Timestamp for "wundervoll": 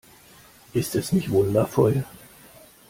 1.29-2.03